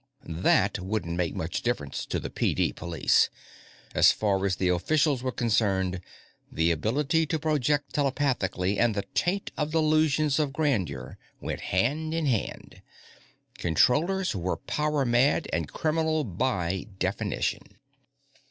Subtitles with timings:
[0.25, 3.29] That wouldn't make much difference to the PD Police;
[3.93, 6.01] as far as the officials were concerned,
[6.51, 12.25] the ability to project telepathically and the taint of delusions of grandeur went hand in
[12.25, 12.81] hand.
[13.59, 17.61] Controllers were power mad and criminal by definition.